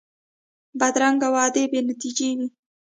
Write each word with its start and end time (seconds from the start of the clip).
بدرنګه 0.79 1.27
وعدې 1.35 1.63
بې 1.71 1.79
نتیجې 1.89 2.29
وي 2.37 2.47